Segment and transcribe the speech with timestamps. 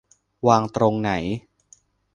[0.47, 1.11] วางตรงไหน